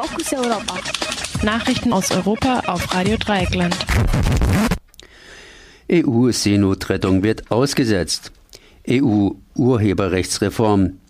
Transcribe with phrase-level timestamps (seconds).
[0.00, 0.78] Fokus Europa.
[1.42, 3.76] Nachrichten aus Europa auf Radio Dreieckland.
[5.90, 8.30] EU-Seenotrettung wird ausgesetzt.
[8.88, 11.00] EU-Urheberrechtsreform.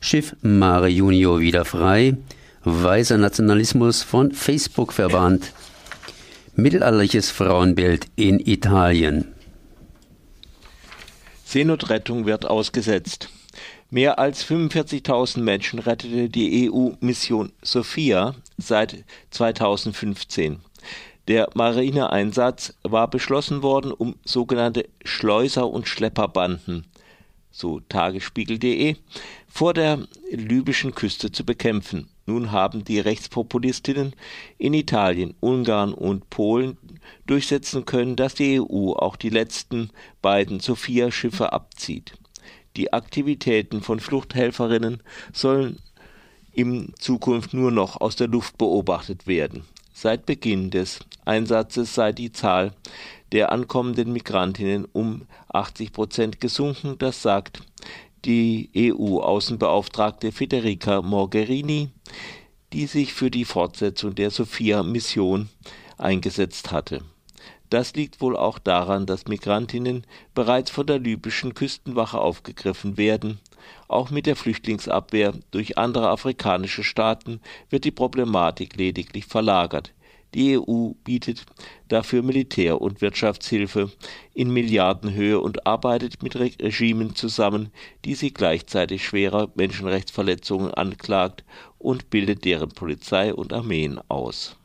[0.00, 2.18] Schiff Mare Junior wieder frei.
[2.64, 5.54] Weißer Nationalismus von Facebook verbannt.
[6.56, 9.28] Mittelalterliches Frauenbild in Italien.
[11.46, 13.30] Seenotrettung wird ausgesetzt.
[13.92, 20.60] Mehr als 45.000 Menschen rettete die EU-Mission Sophia seit 2015.
[21.26, 26.86] Der Marineeinsatz war beschlossen worden, um sogenannte Schleuser- und Schlepperbanden,
[27.50, 28.94] so tagesspiegel.de,
[29.48, 32.08] vor der libyschen Küste zu bekämpfen.
[32.26, 34.14] Nun haben die Rechtspopulistinnen
[34.56, 36.78] in Italien, Ungarn und Polen
[37.26, 39.90] durchsetzen können, dass die EU auch die letzten
[40.22, 42.12] beiden Sophia-Schiffe abzieht.
[42.76, 45.02] Die Aktivitäten von Fluchthelferinnen
[45.32, 45.78] sollen
[46.52, 49.64] in Zukunft nur noch aus der Luft beobachtet werden.
[49.92, 52.72] Seit Beginn des Einsatzes sei die Zahl
[53.32, 57.62] der ankommenden Migrantinnen um 80 Prozent gesunken, das sagt
[58.24, 61.90] die EU-Außenbeauftragte Federica Mogherini,
[62.72, 65.48] die sich für die Fortsetzung der Sophia-Mission
[65.98, 67.02] eingesetzt hatte.
[67.70, 70.04] Das liegt wohl auch daran, dass Migrantinnen
[70.34, 73.38] bereits von der libyschen Küstenwache aufgegriffen werden.
[73.86, 79.92] Auch mit der Flüchtlingsabwehr durch andere afrikanische Staaten wird die Problematik lediglich verlagert.
[80.34, 81.44] Die EU bietet
[81.88, 83.90] dafür Militär- und Wirtschaftshilfe
[84.34, 87.70] in Milliardenhöhe und arbeitet mit Regimen zusammen,
[88.04, 91.44] die sie gleichzeitig schwerer Menschenrechtsverletzungen anklagt
[91.78, 94.56] und bildet deren Polizei und Armeen aus.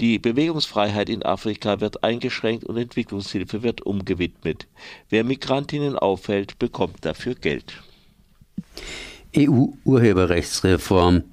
[0.00, 4.68] Die Bewegungsfreiheit in Afrika wird eingeschränkt und Entwicklungshilfe wird umgewidmet.
[5.08, 7.82] Wer Migrantinnen auffällt, bekommt dafür Geld.
[9.36, 11.24] EU-Urheberrechtsreform.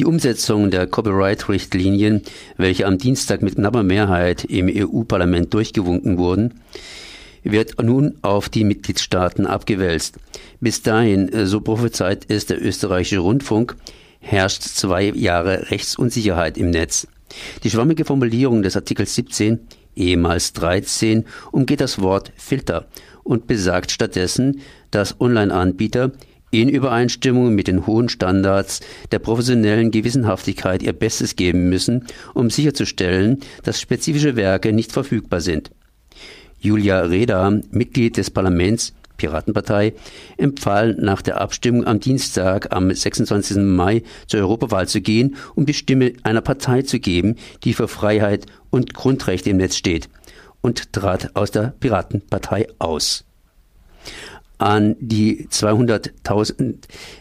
[0.00, 2.22] Die Umsetzung der Copyright-Richtlinien,
[2.56, 6.60] welche am Dienstag mit knapper Mehrheit im EU-Parlament durchgewunken wurden,
[7.44, 10.16] wird nun auf die Mitgliedstaaten abgewälzt.
[10.60, 13.76] Bis dahin, so prophezeit es der österreichische Rundfunk,
[14.20, 17.08] herrscht zwei Jahre Rechtsunsicherheit im Netz.
[17.64, 19.58] Die schwammige Formulierung des Artikels 17,
[19.96, 22.86] ehemals 13, umgeht das Wort Filter
[23.24, 24.60] und besagt stattdessen,
[24.90, 26.12] dass Online-Anbieter
[26.50, 28.80] in Übereinstimmung mit den hohen Standards
[29.12, 35.70] der professionellen Gewissenhaftigkeit ihr Bestes geben müssen, um sicherzustellen, dass spezifische Werke nicht verfügbar sind.
[36.58, 39.92] Julia Reda, Mitglied des Parlaments, Piratenpartei,
[40.38, 43.58] empfahl nach der Abstimmung am Dienstag, am 26.
[43.58, 48.46] Mai zur Europawahl zu gehen, um die Stimme einer Partei zu geben, die für Freiheit
[48.70, 50.08] und Grundrechte im Netz steht,
[50.62, 53.24] und trat aus der Piratenpartei aus.
[54.56, 56.76] An die 200.000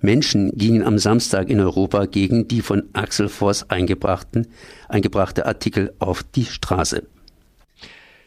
[0.00, 4.48] Menschen gingen am Samstag in Europa gegen die von Axel Voss eingebrachten,
[4.88, 7.04] eingebrachte Artikel auf die Straße.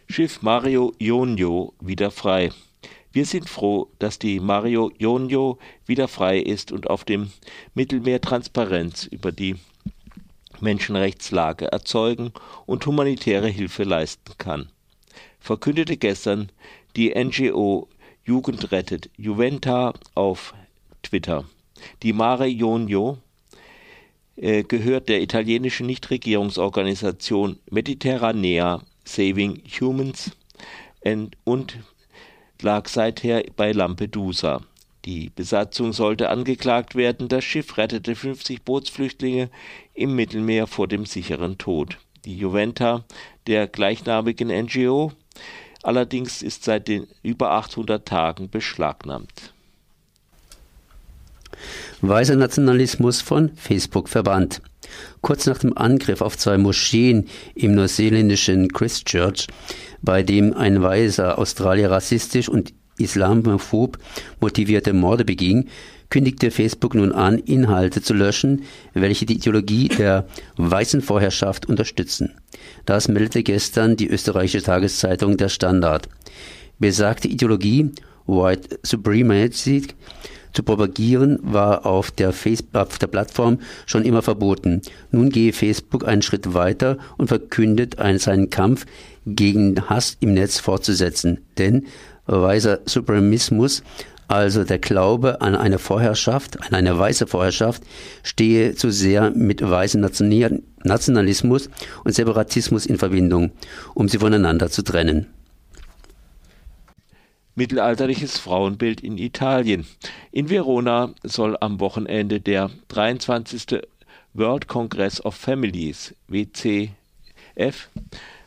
[0.07, 2.51] Schiff Mario Jonio wieder frei.
[3.13, 7.31] Wir sind froh, dass die Mario Jonio wieder frei ist und auf dem
[7.75, 9.55] Mittelmeer Transparenz über die
[10.61, 12.31] Menschenrechtslage erzeugen
[12.65, 14.69] und humanitäre Hilfe leisten kann.
[15.39, 16.51] Verkündete gestern
[16.95, 17.87] die NGO
[18.25, 20.55] Jugend rettet Juventa auf
[21.03, 21.45] Twitter.
[22.01, 23.19] Die Mare Jonio
[24.37, 30.31] äh, gehört der italienischen Nichtregierungsorganisation Mediterranea Saving Humans
[31.43, 31.77] und
[32.63, 34.61] lag seither bei Lampedusa.
[35.05, 39.49] Die Besatzung sollte angeklagt werden, das Schiff rettete 50 Bootsflüchtlinge
[39.93, 41.97] im Mittelmeer vor dem sicheren Tod.
[42.23, 43.03] Die Juventa
[43.47, 45.11] der gleichnamigen NGO
[45.83, 49.53] allerdings ist seit den über 800 Tagen beschlagnahmt.
[52.01, 54.61] Weißer Nationalismus von Facebook verbannt.
[55.21, 59.47] Kurz nach dem Angriff auf zwei Moscheen im neuseeländischen Christchurch,
[60.01, 63.97] bei dem ein weißer Australier rassistisch und islamophob
[64.39, 65.69] motivierte Morde beging,
[66.09, 68.63] kündigte Facebook nun an, Inhalte zu löschen,
[68.93, 70.27] welche die Ideologie der
[70.57, 72.33] weißen Vorherrschaft unterstützen.
[72.85, 76.07] Das meldete gestern die österreichische Tageszeitung Der Standard.
[76.77, 77.91] Besagte Ideologie
[78.27, 79.87] White Supremacy
[80.53, 84.81] zu propagieren war auf der, Facebook, auf der Plattform schon immer verboten.
[85.11, 88.85] Nun gehe Facebook einen Schritt weiter und verkündet einen, seinen Kampf
[89.25, 91.39] gegen Hass im Netz fortzusetzen.
[91.57, 91.87] Denn
[92.27, 93.83] weißer Supremismus,
[94.27, 97.83] also der Glaube an eine Vorherrschaft, an eine weiße Vorherrschaft,
[98.23, 100.01] stehe zu sehr mit weißem
[100.83, 101.69] Nationalismus
[102.03, 103.51] und Separatismus in Verbindung,
[103.93, 105.27] um sie voneinander zu trennen
[107.55, 109.85] mittelalterliches Frauenbild in Italien.
[110.31, 113.81] In Verona soll am Wochenende der 23.
[114.33, 117.89] World Congress of Families WCF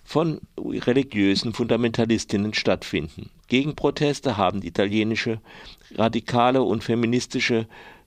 [0.03, 3.31] von religiösen Fundamentalistinnen stattfinden.
[3.49, 5.41] Gegenproteste haben italienische
[5.95, 7.67] radikale und feministische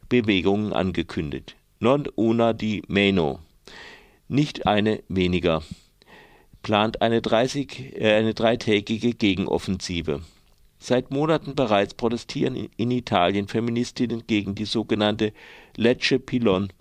[0.10, 1.56] Bewegungen angekündigt.
[1.80, 3.40] Non una di meno,
[4.28, 5.64] nicht eine weniger,
[6.62, 10.22] plant eine, 30, äh, eine dreitägige Gegenoffensive.
[10.82, 15.34] Seit Monaten bereits protestieren in Italien Feministinnen gegen die sogenannte
[15.76, 16.72] Lecce Pilon,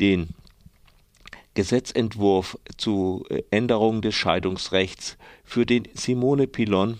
[0.00, 0.30] den
[1.54, 6.98] Gesetzentwurf zu äh, Änderung des Scheidungsrechts, für den Simone Pilon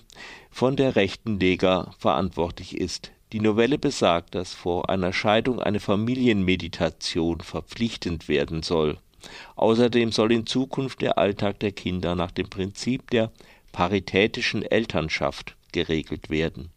[0.50, 3.12] von der rechten Lega verantwortlich ist.
[3.32, 8.98] Die Novelle besagt, dass vor einer Scheidung eine Familienmeditation verpflichtend werden soll.
[9.54, 13.30] Außerdem soll in Zukunft der Alltag der Kinder nach dem Prinzip der
[13.72, 16.70] paritätischen Elternschaft geregelt werden.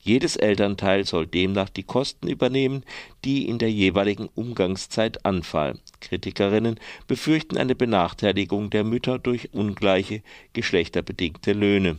[0.00, 2.84] Jedes Elternteil soll demnach die Kosten übernehmen,
[3.24, 5.80] die in der jeweiligen Umgangszeit anfallen.
[6.00, 6.78] Kritikerinnen
[7.08, 10.22] befürchten eine Benachteiligung der Mütter durch ungleiche
[10.52, 11.98] geschlechterbedingte Löhne.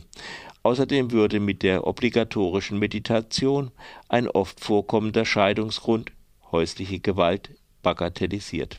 [0.62, 3.70] Außerdem würde mit der obligatorischen Meditation
[4.08, 6.12] ein oft vorkommender Scheidungsgrund
[6.50, 7.50] häusliche Gewalt
[7.82, 8.78] bagatellisiert.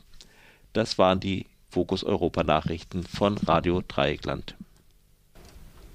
[0.74, 4.56] Das waren die Fokus Europa Nachrichten von Radio Dreieckland.